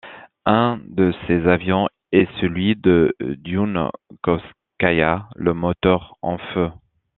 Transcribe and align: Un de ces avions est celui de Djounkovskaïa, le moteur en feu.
Un 0.47 0.81
de 0.87 1.13
ces 1.27 1.45
avions 1.47 1.87
est 2.11 2.27
celui 2.39 2.75
de 2.75 3.15
Djounkovskaïa, 3.43 5.29
le 5.35 5.53
moteur 5.53 6.17
en 6.23 6.39
feu. 6.55 6.71